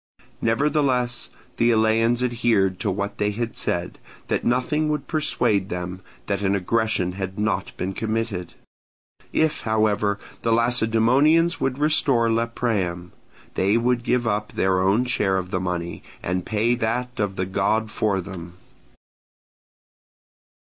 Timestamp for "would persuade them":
4.89-6.01